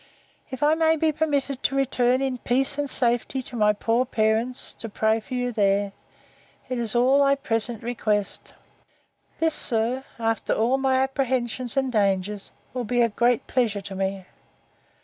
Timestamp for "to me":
13.81-14.25